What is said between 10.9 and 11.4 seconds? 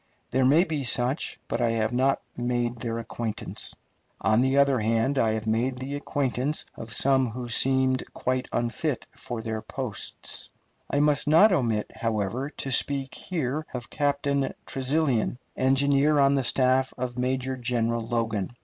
must